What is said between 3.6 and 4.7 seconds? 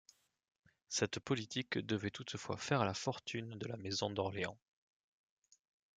la maison d'Orléans.